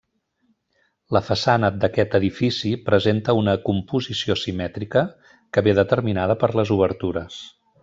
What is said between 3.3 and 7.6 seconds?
una composició simètrica que ve determinada per les obertures.